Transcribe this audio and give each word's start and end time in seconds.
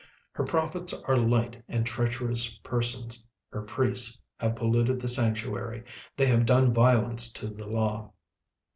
36:003:004 0.01 0.07
Her 0.39 0.43
prophets 0.45 0.93
are 1.05 1.15
light 1.15 1.63
and 1.67 1.85
treacherous 1.85 2.57
persons: 2.63 3.27
her 3.51 3.61
priests 3.61 4.19
have 4.39 4.55
polluted 4.55 4.99
the 4.99 5.07
sanctuary, 5.07 5.83
they 6.17 6.25
have 6.25 6.47
done 6.47 6.73
violence 6.73 7.31
to 7.33 7.47
the 7.47 7.67
law. 7.67 8.11